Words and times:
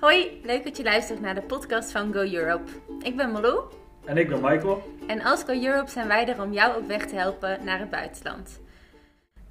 Hoi, 0.00 0.40
leuk 0.44 0.64
dat 0.64 0.76
je 0.76 0.82
luistert 0.82 1.20
naar 1.20 1.34
de 1.34 1.42
podcast 1.42 1.90
van 1.90 2.12
Go 2.12 2.20
Europe. 2.20 2.70
Ik 3.02 3.16
ben 3.16 3.30
Malou. 3.30 3.62
En 4.04 4.16
ik 4.16 4.28
ben 4.28 4.40
Michael. 4.40 4.82
En 5.06 5.22
als 5.22 5.42
Go 5.42 5.52
Europe 5.52 5.90
zijn 5.90 6.08
wij 6.08 6.28
er 6.28 6.42
om 6.42 6.52
jou 6.52 6.82
op 6.82 6.86
weg 6.86 7.06
te 7.06 7.14
helpen 7.14 7.64
naar 7.64 7.78
het 7.78 7.90
buitenland. 7.90 8.60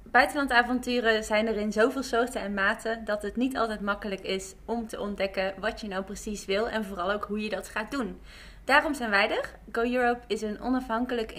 Buitenlandavonturen 0.02 1.24
zijn 1.24 1.46
er 1.46 1.56
in 1.56 1.72
zoveel 1.72 2.02
soorten 2.02 2.40
en 2.40 2.54
maten 2.54 3.04
dat 3.04 3.22
het 3.22 3.36
niet 3.36 3.56
altijd 3.56 3.80
makkelijk 3.80 4.20
is 4.20 4.54
om 4.64 4.86
te 4.86 5.00
ontdekken 5.00 5.54
wat 5.60 5.80
je 5.80 5.88
nou 5.88 6.04
precies 6.04 6.44
wil 6.44 6.68
en 6.68 6.84
vooral 6.84 7.12
ook 7.12 7.24
hoe 7.24 7.40
je 7.40 7.50
dat 7.50 7.68
gaat 7.68 7.90
doen. 7.90 8.20
Daarom 8.64 8.94
zijn 8.94 9.10
wij 9.10 9.30
er. 9.30 9.50
Go 9.72 9.82
Europe 9.82 10.20
is 10.26 10.42
een 10.42 10.60
onafhankelijk 10.60 11.30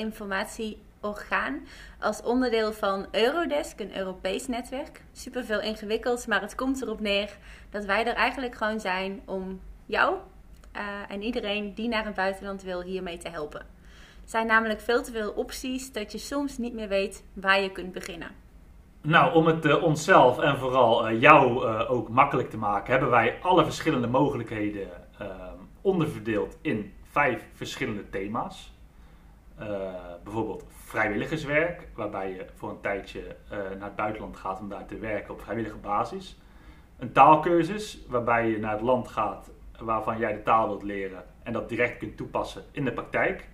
informatieorgaan 1.01 1.67
als 1.99 2.21
onderdeel 2.21 2.73
van 2.73 3.07
Eurodesk, 3.11 3.79
een 3.79 3.97
Europees 3.97 4.47
netwerk. 4.47 5.03
Super 5.11 5.43
veel 5.43 5.61
ingewikkelds, 5.61 6.25
maar 6.25 6.41
het 6.41 6.55
komt 6.55 6.81
erop 6.81 6.99
neer 6.99 7.37
dat 7.69 7.85
wij 7.85 8.05
er 8.05 8.13
eigenlijk 8.13 8.55
gewoon 8.55 8.79
zijn 8.79 9.21
om 9.25 9.61
jou 9.85 10.15
uh, 10.75 10.81
en 11.07 11.21
iedereen 11.21 11.73
die 11.73 11.87
naar 11.87 12.05
het 12.05 12.15
buitenland 12.15 12.63
wil 12.63 12.81
hiermee 12.81 13.17
te 13.17 13.29
helpen. 13.29 13.59
Er 13.59 14.35
zijn 14.35 14.47
namelijk 14.47 14.79
veel 14.79 15.03
te 15.03 15.11
veel 15.11 15.31
opties 15.31 15.91
dat 15.91 16.11
je 16.11 16.17
soms 16.17 16.57
niet 16.57 16.73
meer 16.73 16.87
weet 16.87 17.23
waar 17.33 17.61
je 17.61 17.71
kunt 17.71 17.91
beginnen. 17.91 18.31
Nou, 19.01 19.33
om 19.33 19.45
het 19.45 19.65
uh, 19.65 19.83
onszelf 19.83 20.39
en 20.39 20.57
vooral 20.57 21.09
uh, 21.09 21.21
jou 21.21 21.65
ook 21.87 22.09
makkelijk 22.09 22.49
te 22.49 22.57
maken, 22.57 22.91
hebben 22.91 23.09
wij 23.09 23.37
alle 23.41 23.63
verschillende 23.63 24.07
mogelijkheden 24.07 24.87
onderverdeeld 25.81 26.57
in 26.61 26.93
vijf 27.11 27.45
verschillende 27.53 28.09
thema's. 28.09 28.78
Bijvoorbeeld 30.23 30.65
vrijwilligerswerk, 30.69 31.87
waarbij 31.95 32.29
je 32.29 32.45
voor 32.55 32.69
een 32.69 32.81
tijdje 32.81 33.35
naar 33.49 33.87
het 33.87 33.95
buitenland 33.95 34.37
gaat 34.37 34.59
om 34.59 34.69
daar 34.69 34.85
te 34.85 34.97
werken 34.97 35.33
op 35.33 35.41
vrijwillige 35.41 35.77
basis. 35.77 36.39
Een 36.97 37.11
taalkursus, 37.11 38.05
waarbij 38.07 38.49
je 38.49 38.59
naar 38.59 38.71
het 38.71 38.81
land 38.81 39.07
gaat 39.07 39.51
waarvan 39.79 40.17
jij 40.17 40.33
de 40.33 40.43
taal 40.43 40.67
wilt 40.67 40.83
leren 40.83 41.23
en 41.43 41.53
dat 41.53 41.69
direct 41.69 41.97
kunt 41.97 42.17
toepassen 42.17 42.63
in 42.71 42.85
de 42.85 42.91
praktijk. 42.91 43.47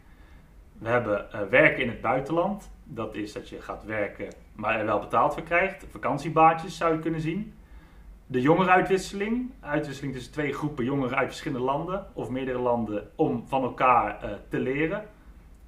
We 0.78 0.88
hebben 0.88 1.28
werken 1.50 1.84
in 1.84 1.90
het 1.90 2.02
buitenland. 2.02 2.72
Dat 2.84 3.16
is 3.16 3.34
dat 3.34 3.50
je 3.50 3.62
gaat 3.62 3.84
werken, 3.84 4.28
maar 4.54 4.80
er 4.80 4.86
wel 4.86 5.00
betaald 5.00 5.34
voor 5.34 5.44
krijgt. 5.44 5.86
Vakantiebaantjes 5.90 6.78
zou 6.78 6.94
je 6.94 7.00
kunnen 7.00 7.22
zien. 7.22 7.54
De 8.28 8.42
jongerenuitwisseling. 8.42 9.52
Uitwisseling 9.60 10.14
tussen 10.14 10.32
twee 10.32 10.54
groepen 10.54 10.86
jongeren 10.86 11.18
uit 11.18 11.28
verschillende 11.28 11.66
landen 11.66 12.08
of 12.14 12.30
meerdere 12.30 12.60
landen 12.60 13.12
om 13.16 13.48
van 13.48 13.64
elkaar 13.64 14.40
te 14.50 14.60
leren. 14.60 15.06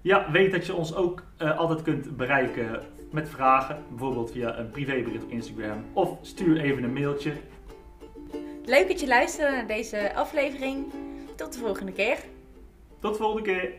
ja, 0.00 0.30
weet 0.30 0.52
dat 0.52 0.66
je 0.66 0.74
ons 0.74 0.94
ook 0.94 1.22
uh, 1.38 1.58
altijd 1.58 1.82
kunt 1.82 2.16
bereiken 2.16 2.82
met 3.10 3.28
vragen, 3.28 3.84
bijvoorbeeld 3.88 4.32
via 4.32 4.58
een 4.58 4.70
privébericht 4.70 5.24
op 5.24 5.30
Instagram 5.30 5.84
of 5.92 6.18
stuur 6.22 6.60
even 6.60 6.82
een 6.82 6.92
mailtje. 6.92 7.32
Leuk 8.64 8.88
dat 8.88 9.00
je 9.00 9.06
luisterde 9.06 9.56
naar 9.56 9.66
deze 9.66 10.14
aflevering. 10.14 10.84
Tot 11.36 11.52
de 11.52 11.58
volgende 11.58 11.92
keer. 11.92 12.18
Tot 13.00 13.12
de 13.12 13.18
volgende 13.18 13.52
keer. 13.52 13.72